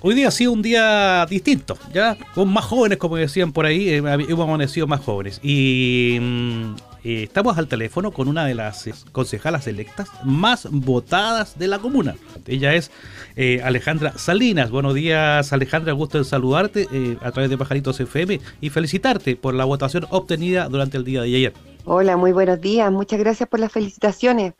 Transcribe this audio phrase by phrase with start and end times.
[0.00, 2.16] Hoy día ha sido un día distinto, ¿ya?
[2.34, 5.40] Con más jóvenes, como decían por ahí, eh, hemos amanecido más jóvenes.
[5.42, 11.58] Y mm, eh, estamos al teléfono con una de las eh, concejalas electas más votadas
[11.58, 12.14] de la comuna.
[12.46, 12.92] Ella es
[13.64, 14.70] Alejandra Salinas.
[14.70, 15.92] Buenos días, Alejandra.
[15.92, 20.96] Gusto en saludarte a través de Pajaritos FM y felicitarte por la votación obtenida durante
[20.96, 21.52] el día de ayer.
[21.90, 22.92] Hola, muy buenos días.
[22.92, 24.52] Muchas gracias por las felicitaciones.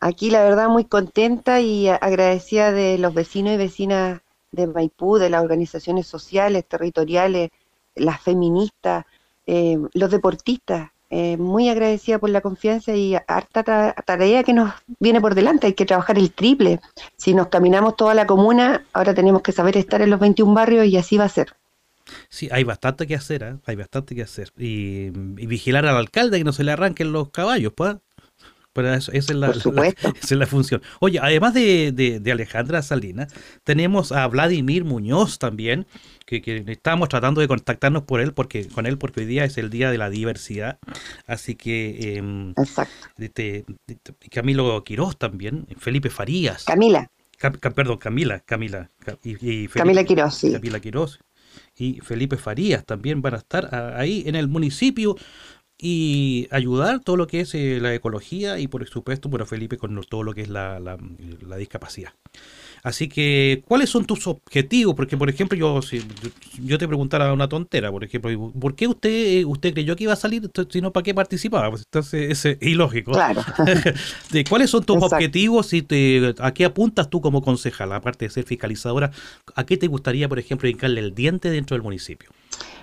[0.00, 4.20] Aquí, la verdad, muy contenta y agradecida de los vecinos y vecinas
[4.52, 7.52] de Maipú, de las organizaciones sociales, territoriales,
[7.94, 9.06] las feministas,
[9.46, 10.90] eh, los deportistas.
[11.08, 15.68] Eh, muy agradecida por la confianza y harta tarea que nos viene por delante.
[15.68, 16.80] Hay que trabajar el triple.
[17.16, 20.86] Si nos caminamos toda la comuna, ahora tenemos que saber estar en los 21 barrios
[20.86, 21.56] y así va a ser.
[22.28, 23.56] Sí, hay bastante que hacer, ¿eh?
[23.66, 24.52] hay bastante que hacer.
[24.58, 27.96] Y, y, vigilar al alcalde que no se le arranquen los caballos, pues.
[28.74, 30.82] Pero eso, esa, es la, la, esa, es la, función.
[30.98, 33.32] Oye, además de, de, de, Alejandra Salinas,
[33.62, 35.86] tenemos a Vladimir Muñoz también,
[36.26, 39.56] que, que, estamos tratando de contactarnos por él, porque con él, porque hoy día es
[39.58, 40.78] el día de la diversidad.
[41.28, 42.92] Así que eh, Exacto.
[43.16, 43.64] De,
[44.32, 46.64] Camilo Quiroz también, Felipe Farías.
[46.64, 47.08] Camila.
[47.38, 48.90] Cam, perdón, Camila, Camila.
[49.22, 50.52] Y, y Felipe, Camila Quiroz, sí.
[50.52, 51.20] Camila Quiroz
[51.76, 55.16] y Felipe Farías también van a estar ahí en el municipio
[55.76, 60.00] y ayudar todo lo que es eh, la ecología y por supuesto, bueno, Felipe con
[60.02, 62.12] todo lo que es la, la, discapacidad.
[62.84, 64.94] Así que, ¿cuáles son tus objetivos?
[64.94, 66.02] Porque, por ejemplo, yo si
[66.62, 70.16] yo te preguntara una tontera, por ejemplo, ¿por qué usted usted creyó que iba a
[70.16, 71.70] salir, si no, ¿para qué participaba?
[71.70, 73.12] Pues entonces es ilógico.
[73.12, 73.40] Claro.
[74.50, 75.16] ¿Cuáles son tus Exacto.
[75.16, 75.72] objetivos?
[75.72, 79.10] Y te, ¿A qué apuntas tú como concejal, aparte de ser fiscalizadora?
[79.54, 82.28] ¿A qué te gustaría, por ejemplo, dedicarle el diente dentro del municipio?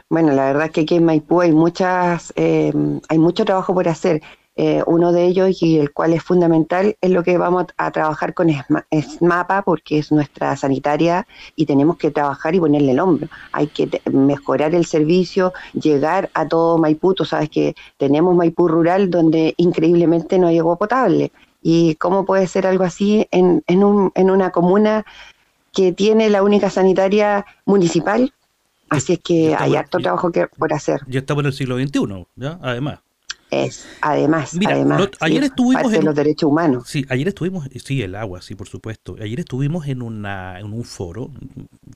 [0.10, 2.74] Bueno, la verdad es que aquí en Maipú hay muchas, eh,
[3.08, 4.22] hay mucho trabajo por hacer.
[4.58, 7.92] Eh, uno de ellos y el cual es fundamental es lo que vamos a, a
[7.92, 8.50] trabajar con
[8.92, 13.30] SMAPA porque es nuestra sanitaria y tenemos que trabajar y ponerle el hombro.
[13.54, 17.14] Hay que mejorar el servicio, llegar a todo Maipú.
[17.14, 21.32] Tú sabes que tenemos Maipú rural donde increíblemente no hay agua potable.
[21.62, 25.06] ¿Y cómo puede ser algo así en, en, un, en una comuna
[25.72, 28.34] que tiene la única sanitaria municipal?
[28.90, 31.00] Así es que hay harto trabajo que por hacer.
[31.08, 32.60] Ya estamos en el siglo XXI, ¿ya?
[32.62, 33.00] Además.
[33.52, 35.10] Es, además, Mira, además.
[35.20, 36.86] Ayer sí, estuvimos en los derechos humanos.
[36.88, 39.18] Sí, ayer estuvimos, sí, el agua, sí, por supuesto.
[39.20, 41.32] Ayer estuvimos en, una, en un foro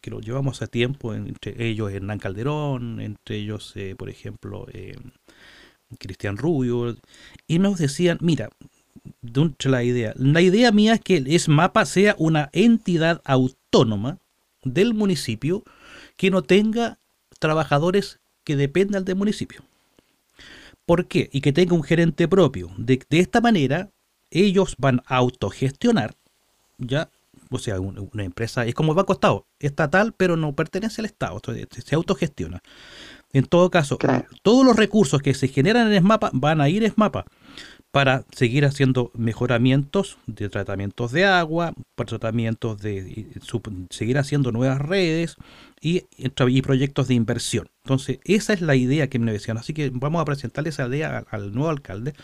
[0.01, 4.97] que lo llevamos a tiempo, entre ellos Hernán Calderón, entre ellos, eh, por ejemplo, eh,
[5.97, 6.97] Cristian Rubio,
[7.47, 8.49] y nos decían, mira,
[9.21, 14.17] de la idea, la idea mía es que el SMAPA sea una entidad autónoma
[14.63, 15.63] del municipio
[16.17, 16.99] que no tenga
[17.39, 19.61] trabajadores que dependan del municipio.
[20.85, 21.29] ¿Por qué?
[21.31, 22.69] Y que tenga un gerente propio.
[22.77, 23.89] De, de esta manera,
[24.29, 26.15] ellos van a autogestionar,
[26.77, 27.09] ya,
[27.49, 31.05] o sea, una, una empresa, es como el Banco Estado, estatal, pero no pertenece al
[31.05, 32.61] Estado, se autogestiona.
[33.33, 34.25] En todo caso, claro.
[34.43, 37.25] todos los recursos que se generan en SMAPA van a ir a SMAPA
[37.95, 43.29] para seguir haciendo mejoramientos de tratamientos de agua, para tratamientos de
[43.89, 45.37] seguir haciendo nuevas redes
[45.79, 47.69] y, y, proyectos de inversión.
[47.85, 49.57] Entonces, esa es la idea que me decían.
[49.57, 52.15] Así que vamos a presentarle esa idea al, al nuevo alcalde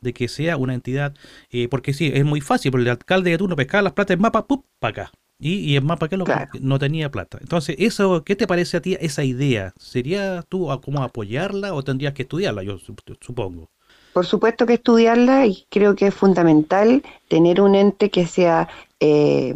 [0.00, 1.14] de que sea una entidad,
[1.50, 4.22] eh, porque sí, es muy fácil, porque el alcalde de turno pescaba las plata en
[4.22, 4.64] mapa, ¡pup!
[4.78, 5.12] para acá.
[5.38, 6.50] Y, y en mapa que lo, claro.
[6.62, 7.36] no tenía plata.
[7.42, 9.74] Entonces, eso, ¿qué te parece a ti esa idea?
[9.76, 12.78] ¿Sería tú a, cómo apoyarla o tendrías que estudiarla, yo
[13.20, 13.68] supongo?
[14.18, 18.68] Por supuesto que estudiarla y creo que es fundamental tener un ente que sea
[18.98, 19.54] eh,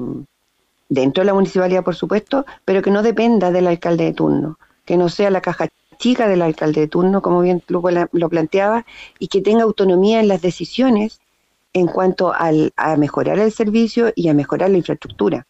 [0.89, 4.97] dentro de la municipalidad, por supuesto, pero que no dependa del alcalde de turno, que
[4.97, 5.67] no sea la caja
[5.99, 8.87] chica del alcalde de turno, como bien tú lo planteaba,
[9.19, 11.21] y que tenga autonomía en las decisiones
[11.73, 15.45] en cuanto al, a mejorar el servicio y a mejorar la infraestructura.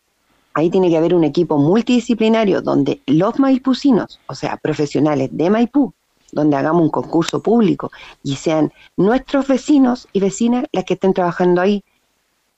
[0.55, 5.93] Ahí tiene que haber un equipo multidisciplinario donde los maipucinos, o sea, profesionales de Maipú,
[6.33, 7.93] donde hagamos un concurso público
[8.25, 11.85] y sean nuestros vecinos y vecinas las que estén trabajando ahí.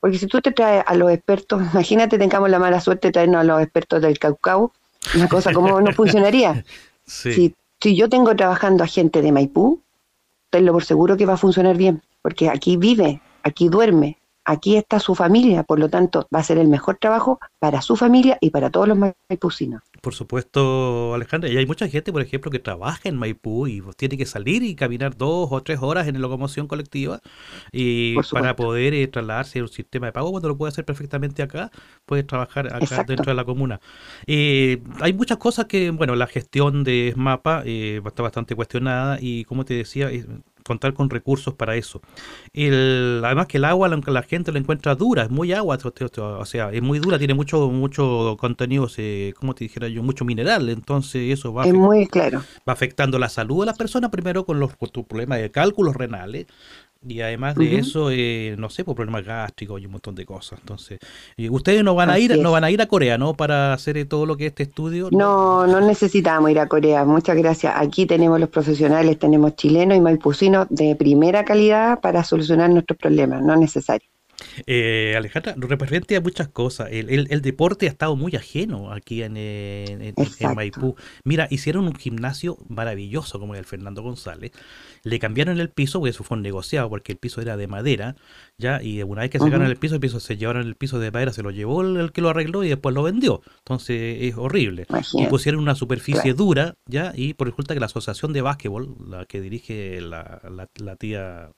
[0.01, 3.41] Porque si tú te traes a los expertos, imagínate tengamos la mala suerte de traernos
[3.41, 4.73] a los expertos del Caucao,
[5.15, 6.65] una cosa como no funcionaría.
[7.05, 7.33] Sí.
[7.33, 9.83] Si, si yo tengo trabajando a gente de Maipú,
[10.51, 15.01] tenlo por seguro que va a funcionar bien, porque aquí vive, aquí duerme, aquí está
[15.01, 18.51] su familia, por lo tanto va a ser el mejor trabajo para su familia y
[18.51, 19.83] para todos los maipucinos.
[20.03, 24.19] Por supuesto, Alejandra, y hay mucha gente, por ejemplo, que trabaja en Maipú y tiene
[24.19, 27.21] que salir y caminar dos o tres horas en la locomoción colectiva
[27.73, 31.43] y para poder eh, trasladarse a un sistema de pago cuando lo puede hacer perfectamente
[31.43, 31.71] acá,
[32.05, 33.13] puede trabajar acá Exacto.
[33.13, 33.81] dentro de la comuna.
[34.27, 39.45] Eh, hay muchas cosas que, bueno, la gestión de SMAPA eh, está bastante cuestionada y
[39.45, 40.11] como te decía,
[40.65, 42.01] contar con recursos para eso.
[42.53, 45.79] El, además que el agua, aunque la gente la encuentra dura, es muy agua,
[46.17, 50.25] o sea, es muy dura, tiene mucho mucho contenido, eh, como te dijera yo, mucho
[50.25, 52.43] mineral, entonces eso va, es muy claro.
[52.69, 56.47] va afectando la salud de las personas, primero con los con problemas de cálculos renales,
[57.07, 60.59] y además de eso, eh, no sé, por problemas gástricos y un montón de cosas.
[60.61, 60.99] Entonces,
[61.51, 63.35] ustedes no van a ir, no van a ir a Corea, ¿no?
[63.35, 65.09] Para hacer eh, todo lo que es este estudio.
[65.13, 67.05] No, no necesitamos ir a Corea.
[67.05, 67.75] Muchas gracias.
[67.77, 73.43] Aquí tenemos los profesionales, tenemos chilenos y maipucinos de primera calidad para solucionar nuestros problemas.
[73.43, 74.14] No es necesario.
[74.67, 79.37] Eh, Alejandra, referente a muchas cosas, el, el, deporte ha estado muy ajeno aquí en,
[79.37, 80.15] en,
[80.55, 80.97] Maipú.
[81.25, 84.53] Mira, hicieron un gimnasio maravilloso como el Fernando González.
[85.03, 88.17] Le cambiaron el piso, porque eso fue un negociado, porque el piso era de madera,
[88.59, 91.11] ya, y una vez que se el piso, el piso se llevaron el piso de
[91.11, 93.43] madera, se lo llevó el, que lo arregló y después lo vendió.
[93.59, 94.87] Entonces es horrible.
[95.15, 99.27] Y pusieron una superficie dura, ya, y por resulta que la asociación de básquetbol, la
[99.27, 100.41] que dirige la,
[100.77, 101.51] la tía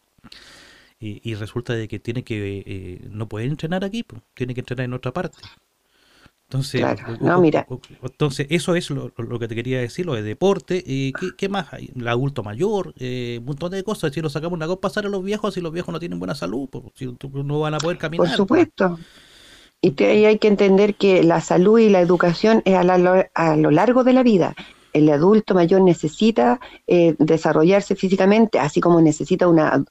[0.99, 4.87] y, resulta de que tiene que eh, no puede entrenar aquí, pues, tiene que entrenar
[4.87, 5.39] en otra parte.
[6.49, 6.85] Entonces,
[7.21, 7.67] no, mira.
[8.03, 10.83] entonces eso es lo, que te quería decir, lo de deporte.
[10.87, 11.91] y ¿qué, más hay?
[11.95, 14.13] El adulto mayor, eh, un montón de cosas.
[14.13, 16.37] Si lo sacamos una cosa, pasar a los viejos, si los viejos no tienen buena
[16.37, 18.27] salud, pues, si, no van a poder caminar.
[18.27, 18.37] Por pues.
[18.37, 18.99] supuesto.
[19.83, 22.81] Y ahí hay que entender que la salud y la educación es a,
[23.35, 24.55] a lo largo de la vida
[24.97, 29.85] el adulto mayor necesita eh, desarrollarse físicamente, así como necesita una,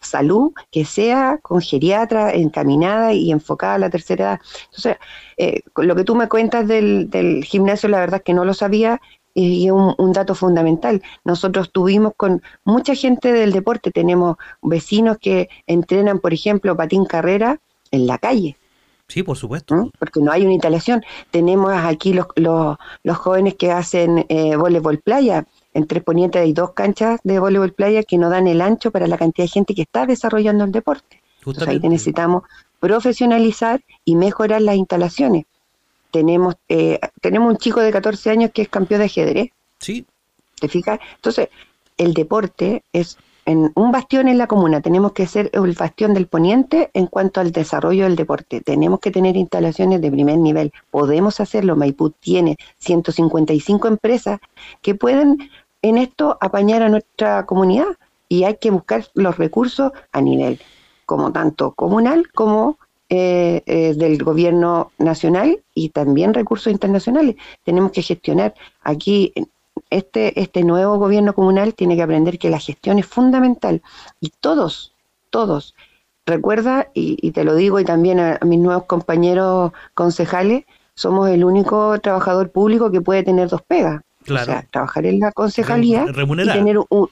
[0.00, 4.40] salud que sea con geriatra encaminada y enfocada a la tercera edad.
[4.66, 4.96] Entonces,
[5.36, 7.08] eh, lo que tú me cuentas del,
[7.44, 9.00] gimnasio, la verdad es que no lo sabía
[9.34, 11.02] y es un, dato fundamental.
[11.24, 17.58] Nosotros tuvimos con mucha gente del deporte, tenemos vecinos que entrenan, por ejemplo, patín carrera
[17.90, 18.56] en la calle
[19.08, 19.90] Sí, por supuesto.
[19.98, 21.02] Porque no hay una instalación.
[21.30, 25.46] Tenemos aquí los, los, los jóvenes que hacen eh, voleibol playa.
[25.74, 29.06] En Tres Ponientes hay dos canchas de voleibol playa que no dan el ancho para
[29.06, 31.22] la cantidad de gente que está desarrollando el deporte.
[31.38, 32.42] Entonces ahí necesitamos
[32.80, 35.44] profesionalizar y mejorar las instalaciones.
[36.10, 39.50] Tenemos, eh, tenemos un chico de 14 años que es campeón de ajedrez.
[39.78, 40.04] Sí.
[40.58, 40.98] ¿Te fijas?
[41.16, 41.48] Entonces,
[41.96, 46.26] el deporte es en un bastión en la comuna, tenemos que ser el bastión del
[46.26, 48.60] poniente en cuanto al desarrollo del deporte.
[48.60, 50.72] Tenemos que tener instalaciones de primer nivel.
[50.90, 51.76] Podemos hacerlo.
[51.76, 54.40] Maipú tiene 155 empresas
[54.82, 55.48] que pueden
[55.80, 57.86] en esto apañar a nuestra comunidad
[58.28, 60.60] y hay que buscar los recursos a nivel
[61.06, 62.78] como tanto comunal como
[63.08, 67.36] eh, eh, del gobierno nacional y también recursos internacionales.
[67.62, 69.32] Tenemos que gestionar aquí
[69.90, 73.82] este, este nuevo gobierno comunal tiene que aprender que la gestión es fundamental
[74.20, 74.92] y todos,
[75.30, 75.74] todos,
[76.26, 81.98] recuerda, y, te lo digo y también a, mis nuevos compañeros concejales, somos el único
[82.00, 84.02] trabajador público que puede tener dos pegas.
[84.28, 87.08] O sea, trabajar en la concejalía y tener un,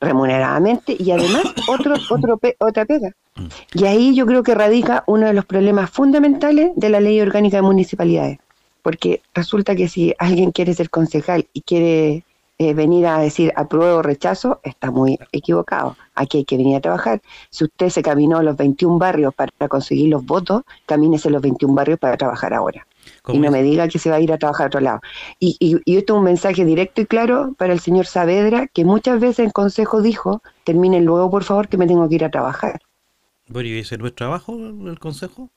[0.00, 3.10] remuneradamente y además otro, otro otra pega.
[3.34, 3.46] Mm.
[3.74, 7.56] Y ahí yo creo que radica uno de los problemas fundamentales de la ley orgánica
[7.56, 8.38] de municipalidades
[8.88, 12.24] porque resulta que si alguien quiere ser concejal y quiere
[12.56, 15.94] eh, venir a decir apruebo o rechazo, está muy equivocado.
[16.14, 17.20] Aquí hay que venir a trabajar.
[17.50, 21.98] Si usted se caminó los 21 barrios para conseguir los votos, camínese los 21 barrios
[21.98, 22.86] para trabajar ahora.
[23.30, 25.00] Y no me diga que se va a ir a trabajar a otro lado.
[25.38, 29.20] Y, y, esto es un mensaje directo y claro para el señor Saavedra, que muchas
[29.20, 32.80] veces el consejo dijo, terminen luego por favor que me tengo que ir a trabajar.
[33.48, 35.50] Bueno, ¿y ese no es trabajo el consejo?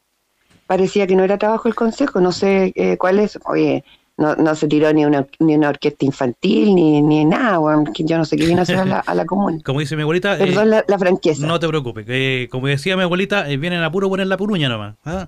[0.72, 3.84] Parecía que no era trabajo el consejo, no sé eh, cuál es, oye,
[4.16, 7.60] no, no se tiró ni una, ni una orquesta infantil, ni, ni nada,
[7.94, 9.58] yo no sé qué viene a hacer a la, a comuna.
[9.66, 10.38] Como dice mi abuelita...
[10.38, 11.46] Perdón eh, la, franqueza.
[11.46, 14.70] No te preocupes, que como decía mi abuelita, eh, vienen a puro poner la puruña
[14.70, 14.96] nomás.
[15.04, 15.28] ¿ah?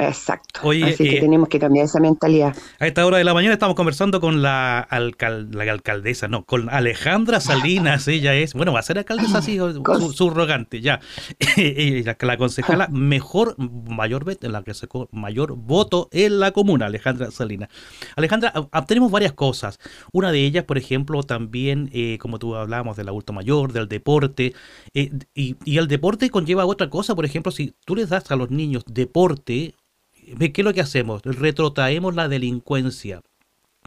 [0.00, 0.70] Exacto.
[0.70, 2.56] Así que eh, tenemos que cambiar esa mentalidad.
[2.78, 7.40] A esta hora de la mañana estamos conversando con la, la alcaldesa, no, con Alejandra
[7.40, 8.06] Salinas.
[8.08, 9.58] ella es, bueno, va a ser alcaldesa así,
[10.14, 11.00] subrogante, ya.
[11.56, 17.68] la, la concejala mejor, mayor, la que sacó mayor voto en la comuna, Alejandra Salinas.
[18.14, 18.52] Alejandra,
[18.86, 19.80] tenemos varias cosas.
[20.12, 24.54] Una de ellas, por ejemplo, también, eh, como tú hablábamos del adulto mayor, del deporte.
[24.94, 28.36] Eh, y, y el deporte conlleva otra cosa, por ejemplo, si tú les das a
[28.36, 29.74] los niños deporte,
[30.36, 31.22] ¿qué es lo que hacemos?
[31.22, 33.22] Retrotraemos la delincuencia.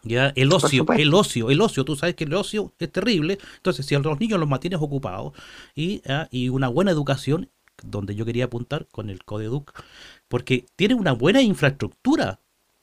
[0.03, 0.33] ¿ya?
[0.35, 3.37] El ocio, el ocio, el ocio, tú sabes que el ocio es terrible.
[3.57, 5.33] Entonces, si a los niños los mantienes ocupados
[5.75, 7.49] y, y una buena educación,
[7.83, 9.71] donde yo quería apuntar con el CODEDUC,
[10.27, 12.39] porque tiene una buena infraestructura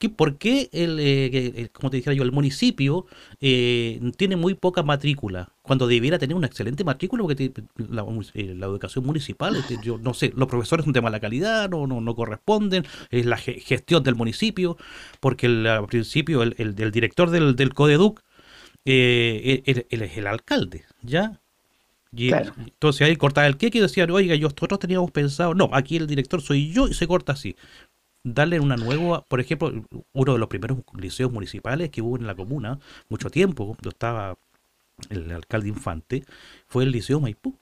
[0.07, 3.05] ¿Por qué, el, eh, como te dijera yo, el municipio
[3.41, 5.49] eh, tiene muy poca matrícula?
[5.61, 10.13] Cuando debiera tener una excelente matrícula, porque la, eh, la, educación municipal, este, yo no
[10.13, 14.15] sé, los profesores son de mala calidad, no, no, no corresponden, es la gestión del
[14.15, 14.77] municipio,
[15.19, 18.21] porque el, al principio el, el, director del, del CODEDUC,
[18.85, 21.41] él, es el alcalde, ¿ya?
[22.11, 26.07] Y, Entonces ahí cortaba el queque y decían, oiga, nosotros teníamos pensado, no, aquí el
[26.07, 27.55] director soy yo y se corta así.
[28.23, 29.71] Darle una nueva, por ejemplo,
[30.13, 34.37] uno de los primeros liceos municipales que hubo en la comuna, mucho tiempo, cuando estaba
[35.09, 36.25] el alcalde Infante,
[36.67, 37.55] fue el Liceo Maipú.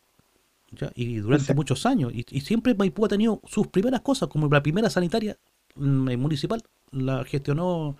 [0.95, 2.11] Y durante muchos años.
[2.13, 5.37] Y, y, siempre Maipú ha tenido sus primeras cosas, como la primera sanitaria
[5.75, 6.61] mm, municipal,
[6.91, 7.95] la gestionó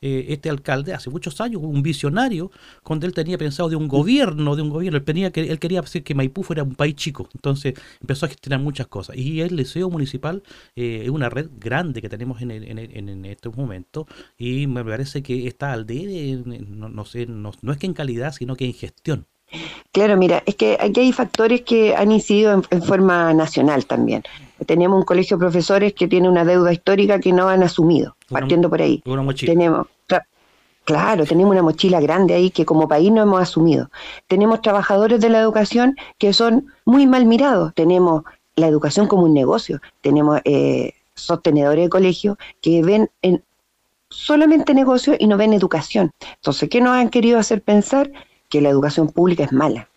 [0.00, 2.50] eh, este alcalde hace muchos años, un visionario,
[2.82, 6.02] cuando él tenía pensado de un gobierno, de un gobierno, él, tenía, él quería hacer
[6.04, 9.16] que Maipú fuera un país chico, entonces empezó a gestionar muchas cosas.
[9.16, 10.42] Y el Liceo Municipal
[10.76, 15.22] eh, es una red grande que tenemos en, en, en, estos momentos y me parece
[15.22, 18.64] que está al de, no, no sé, no, no es que en calidad, sino que
[18.64, 19.26] en gestión.
[19.92, 24.22] Claro, mira, es que aquí hay factores que han incidido en, forma nacional también.
[24.66, 28.68] Tenemos un colegio de profesores que tiene una deuda histórica que no han asumido, partiendo
[28.68, 29.02] por ahí.
[29.46, 29.86] Tenemos,
[30.84, 33.90] claro, tenemos una mochila grande ahí que como país no hemos asumido.
[34.26, 37.74] Tenemos trabajadores de la educación que son muy mal mirados.
[37.74, 38.24] Tenemos
[38.56, 39.80] la educación como un negocio.
[40.00, 43.42] Tenemos eh, sostenedores de colegio que ven en
[44.10, 46.10] solamente negocio y no ven educación.
[46.36, 48.10] Entonces, ¿qué nos han querido hacer pensar?
[48.48, 49.88] que la educación pública es mala.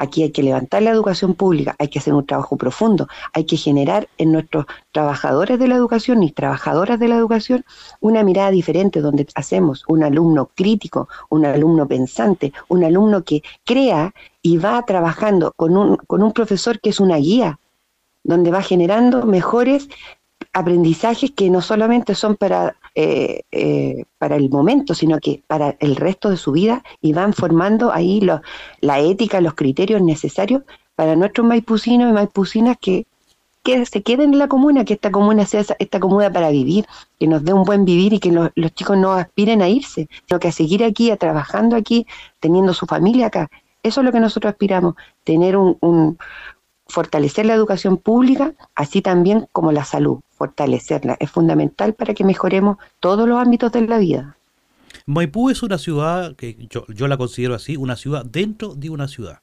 [0.00, 3.58] Aquí hay que levantar la educación pública, hay que hacer un trabajo profundo, hay que
[3.58, 7.66] generar en nuestros trabajadores de la educación y trabajadoras de la educación
[8.00, 14.14] una mirada diferente donde hacemos un alumno crítico, un alumno pensante, un alumno que crea
[14.40, 17.58] y va trabajando con un, con un profesor que es una guía,
[18.24, 19.90] donde va generando mejores
[20.54, 25.96] aprendizajes que no solamente son para, eh, eh, para el momento, sino que para el
[25.96, 28.20] resto de su vida y van formando ahí
[28.80, 30.62] la ética, los criterios necesarios
[30.94, 33.06] para nuestros maipucinos y maipucinas que,
[33.62, 36.86] que se queden en la comuna, que esta comuna sea esta comuna para vivir,
[37.18, 40.40] que nos dé un buen vivir y que los, chicos no aspiren a irse, sino
[40.40, 42.06] que a seguir aquí, a trabajando aquí,
[42.40, 43.48] teniendo su familia acá.
[43.82, 44.94] Eso es lo que nosotros aspiramos,
[45.24, 46.18] tener un
[46.90, 51.18] fortalecer la educación pública, así también como la salud, fortalecerla.
[51.20, 54.38] Es fundamental para que mejoremos todos los ámbitos de la vida.
[55.04, 59.06] Maipú es una ciudad que yo, yo la considero así, una ciudad dentro de una
[59.06, 59.40] ciudad.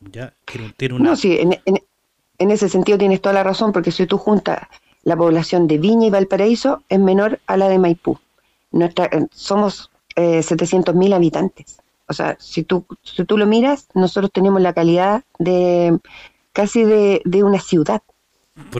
[0.00, 0.32] ¿Ya?
[0.78, 1.10] Tiene una...
[1.10, 4.60] No, sí, en, en, ese sentido tienes toda la razón, porque si tú juntas
[5.02, 8.18] la población de Viña y Valparaíso, es menor a la de Maipú.
[8.70, 11.76] Nuestra, eh, somos eh, 700.000 habitantes.
[12.08, 15.98] O sea, si tú, si tú lo miras, nosotros tenemos la calidad de,
[16.52, 18.02] casi de, una ciudad,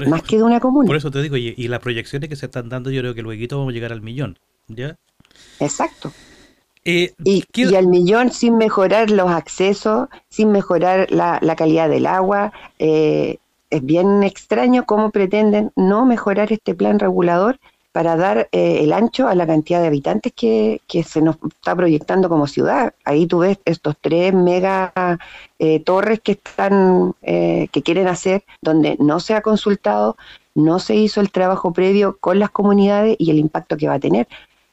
[0.08, 0.86] más que de una comuna.
[0.86, 3.58] Por eso te digo, y, las proyecciones que se están dando, yo creo que luego
[3.58, 4.38] vamos a llegar al millón,
[4.68, 4.96] ¿ya?
[5.60, 6.12] Exacto.
[6.84, 12.52] Eh, y, al millón sin mejorar los accesos, sin mejorar la, calidad del agua.
[12.78, 13.38] Eh,
[13.70, 17.58] es bien extraño cómo pretenden no mejorar este plan regulador
[17.92, 22.28] para dar eh, el ancho a la cantidad de habitantes que, se nos está proyectando
[22.28, 22.94] como ciudad.
[23.04, 24.92] Ahí tú ves estos tres mega
[25.58, 30.16] eh, torres que están eh, que quieren hacer, donde no se ha consultado,
[30.54, 34.00] no se hizo el trabajo previo con las comunidades y el impacto que va a
[34.00, 34.26] tener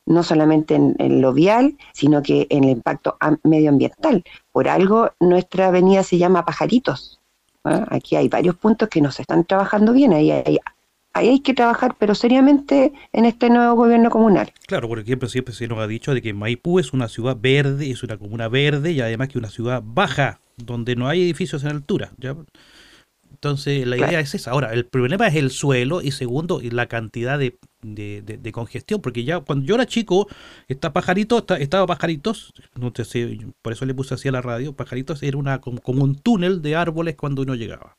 [0.06, 4.24] no solamente en, lo vial, sino que en el impacto medioambiental.
[4.52, 7.20] Por algo nuestra avenida se llama Pajaritos.
[7.64, 10.58] Aquí hay varios puntos que no se están trabajando bien, ahí hay
[11.20, 14.52] ahí hay que trabajar, pero seriamente en este nuevo gobierno comunal.
[14.68, 17.90] Claro, porque siempre, siempre se nos ha dicho de que Maipú es una ciudad verde,
[17.90, 21.70] es una comuna verde y además que una ciudad baja, donde no hay edificios en
[21.70, 22.12] altura.
[22.18, 22.36] ¿ya?
[23.32, 24.52] Entonces la idea es esa.
[24.52, 29.40] Ahora, el problema es el suelo y segundo, la cantidad de, de, congestión, porque ya
[29.40, 30.28] cuando yo era chico,
[30.68, 34.74] esta pajarito, estaba pajaritos, no te sé, por eso le puse así a la radio,
[34.74, 37.96] pajaritos era una como un túnel de árboles cuando uno llegaba.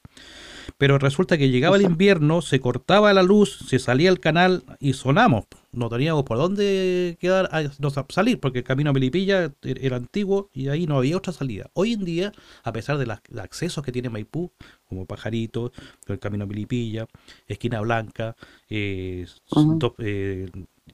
[0.80, 4.94] Pero resulta que llegaba el invierno, se cortaba la luz, se salía el canal y
[4.94, 5.44] sonamos.
[5.72, 10.68] No teníamos por dónde quedar, no, salir, porque el camino a Melipilla era antiguo y
[10.68, 11.68] ahí no había otra salida.
[11.74, 12.32] Hoy en día,
[12.62, 14.52] a pesar de los accesos que tiene Maipú,
[14.88, 15.70] como Pajarito,
[16.06, 17.06] el camino a Melipilla,
[17.46, 18.34] Esquina Blanca,
[18.70, 19.26] eh,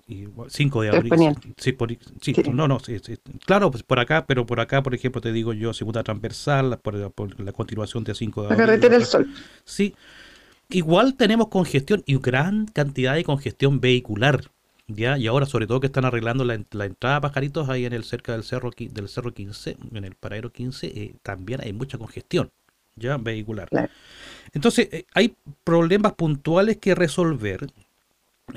[0.07, 1.13] 5 de abril.
[1.57, 1.77] Sí,
[2.53, 2.79] no, no,
[3.45, 7.41] claro, pues por acá, pero por acá, por ejemplo, te digo yo, segunda transversal, por,
[7.41, 8.59] la continuación de 5 de abril.
[8.59, 9.29] La carretera del Sol.
[9.65, 9.95] Sí.
[10.69, 14.51] Igual tenemos congestión y gran cantidad de congestión vehicular.
[14.87, 15.19] ¿ya?
[15.19, 18.33] Y ahora, sobre todo, que están arreglando la, entrada a Pajaritos ahí en el cerca
[18.33, 22.51] del cerro, del cerro 15, en el paradero 15, eh, también hay mucha congestión
[22.97, 23.69] ya vehicular.
[24.53, 27.67] Entonces, eh, hay problemas puntuales que resolver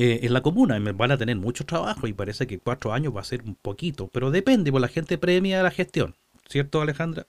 [0.01, 3.19] eh, en la comuna van a tener mucho trabajo y parece que cuatro años va
[3.19, 6.15] a ser un poquito, pero depende, porque la gente premia la gestión,
[6.47, 7.25] ¿cierto Alejandra?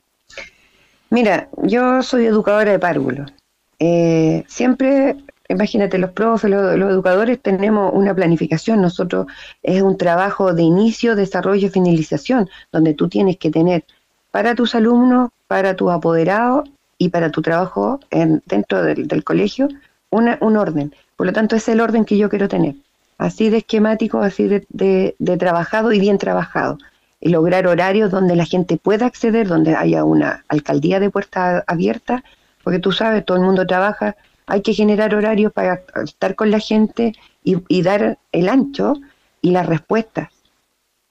[1.10, 3.32] Mira, yo soy educadora de párvulos.
[3.80, 5.16] Eh, siempre,
[5.48, 8.80] imagínate, los profes, los, educadores tenemos una planificación.
[8.80, 9.26] Nosotros
[9.64, 13.84] es un trabajo de inicio, desarrollo y finalización, donde tú tienes que tener
[14.30, 19.66] para tus alumnos, para tus apoderados y para tu trabajo en, dentro del, colegio
[20.10, 20.94] una, un orden.
[21.16, 22.74] Por lo tanto, es el orden que yo quiero tener.
[23.18, 26.78] Así de esquemático, así de, trabajado y bien trabajado.
[27.20, 32.24] Y lograr horarios donde la gente pueda acceder, donde haya una alcaldía de puerta abierta,
[32.64, 36.60] porque tú sabes, todo el mundo trabaja, hay que generar horarios para estar con la
[36.60, 37.12] gente
[37.44, 38.94] y, dar el ancho
[39.42, 40.30] y las respuestas.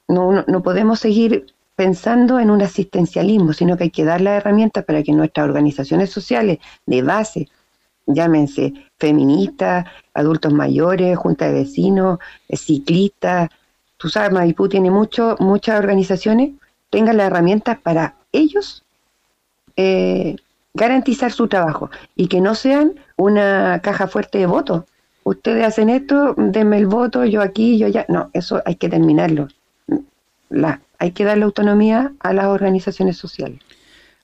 [0.08, 4.84] No, no, podemos seguir pensando en un asistencialismo, sino que hay que dar las herramientas
[4.84, 7.48] para que nuestras organizaciones sociales de base,
[8.14, 13.50] llámense feministas, adultos mayores, junta de vecinos, eh, ciclistas,
[13.98, 16.52] tú sabes, Maipú tiene mucho, muchas organizaciones,
[16.90, 18.84] tengan las herramientas para ellos
[19.76, 20.36] eh,
[20.74, 24.84] garantizar su trabajo y que no sean una caja fuerte de votos.
[25.24, 28.06] Ustedes hacen esto, denme el voto, yo aquí, yo allá.
[28.10, 29.48] No, eso hay que terminarlo.
[30.50, 33.60] La, hay que darle autonomía a las organizaciones sociales.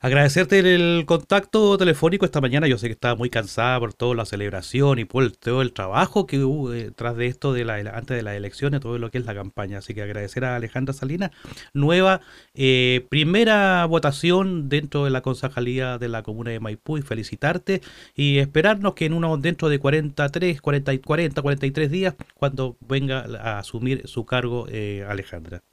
[0.05, 2.67] Agradecerte el contacto telefónico esta mañana.
[2.67, 6.27] Yo sé que estaba muy cansada por toda la celebración y por todo el trabajo
[6.27, 9.25] que hubo detrás de esto de la, antes de las elecciones, todo lo que es
[9.25, 9.79] la campaña.
[9.79, 11.31] Así que agradecer a Alejandra Salinas.
[11.73, 12.21] Nueva
[12.53, 17.81] eh, primera votación dentro de la concejalía de la comuna de Maipú y felicitarte
[18.13, 23.57] y esperarnos que en unos dentro de 43, 40, 40 43 días, cuando venga a
[23.57, 25.63] asumir su cargo eh, Alejandra.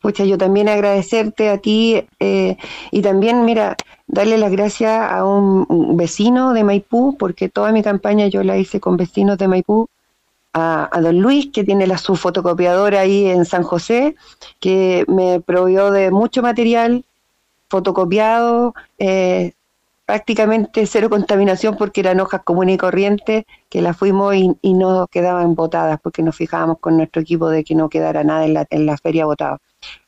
[0.00, 2.56] Pucha, yo también agradecerte a ti eh,
[2.90, 8.26] y también, mira, darle las gracias a un, vecino de Maipú, porque toda mi campaña
[8.28, 9.88] yo la hice con vecinos de Maipú,
[10.52, 14.16] a, don Luis, que tiene la, su fotocopiadora ahí en San José,
[14.58, 17.04] que me proveyó de mucho material
[17.68, 19.52] fotocopiado, eh,
[20.06, 25.54] prácticamente cero contaminación porque eran hojas comunes y corrientes que las fuimos y, no quedaban
[25.54, 28.86] botadas porque nos fijábamos con nuestro equipo de que no quedara nada en la, en
[28.86, 29.58] la feria botado.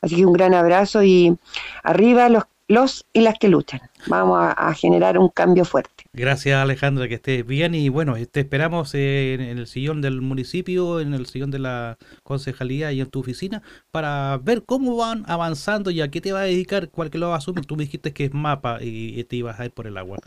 [0.00, 1.36] Así que un gran abrazo y
[1.82, 3.80] arriba los, los y las que luchan.
[4.06, 6.04] Vamos a, generar un cambio fuerte.
[6.12, 11.14] Gracias Alejandra, que estés bien y bueno, te esperamos en, el sillón del municipio, en
[11.14, 16.00] el sillón de la concejalía y en tu oficina para ver cómo van avanzando y
[16.02, 17.66] a qué te va a dedicar, cuál que lo va a asumir.
[17.66, 20.18] Tú me dijiste que es mapa y, te ibas a ir por el agua.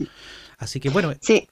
[0.58, 1.12] Así que bueno.
[1.20, 1.48] Sí.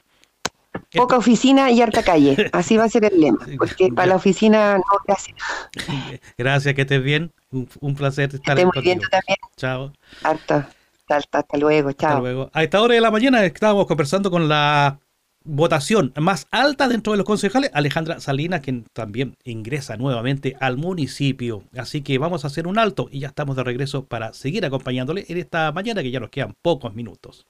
[0.92, 2.48] Poca oficina y harta calle.
[2.52, 3.44] Así va a ser el lema.
[3.58, 5.36] Porque para la oficina no gracias.
[6.38, 7.32] Gracias, que estés bien.
[7.80, 9.38] Un, placer estar que muy bien también.
[9.56, 9.92] Chao.
[10.22, 10.70] Harta.
[11.16, 12.10] Hasta, luego, chao.
[12.10, 12.50] Hasta luego.
[12.52, 15.00] A esta hora de la mañana estábamos conversando con la
[15.44, 21.64] votación más alta dentro de los concejales, Alejandra Salinas, quien también ingresa nuevamente al municipio.
[21.76, 25.24] Así que vamos a hacer un alto y ya estamos de regreso para seguir acompañándole
[25.28, 27.46] en esta mañana que ya nos quedan pocos minutos.